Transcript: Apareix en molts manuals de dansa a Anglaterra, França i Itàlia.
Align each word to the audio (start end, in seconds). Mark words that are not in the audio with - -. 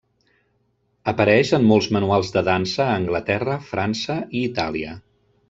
Apareix 1.11 1.51
en 1.57 1.67
molts 1.71 1.89
manuals 1.97 2.33
de 2.37 2.43
dansa 2.47 2.83
a 2.87 2.97
Anglaterra, 3.03 3.59
França 3.75 4.17
i 4.41 4.43
Itàlia. 4.49 4.99